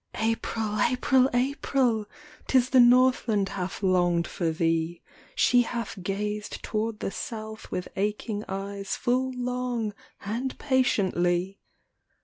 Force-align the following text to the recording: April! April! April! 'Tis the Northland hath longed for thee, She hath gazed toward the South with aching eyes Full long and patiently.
April! 0.17 0.79
April! 0.79 1.29
April! 1.31 2.07
'Tis 2.47 2.71
the 2.71 2.79
Northland 2.79 3.49
hath 3.49 3.83
longed 3.83 4.25
for 4.25 4.49
thee, 4.49 4.99
She 5.35 5.61
hath 5.61 5.99
gazed 6.01 6.63
toward 6.63 7.01
the 7.01 7.11
South 7.11 7.69
with 7.69 7.87
aching 7.95 8.43
eyes 8.49 8.95
Full 8.95 9.31
long 9.37 9.93
and 10.25 10.57
patiently. 10.57 11.59